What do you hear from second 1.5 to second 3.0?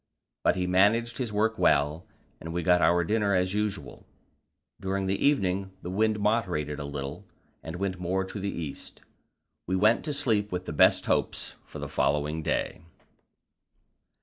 well, and we got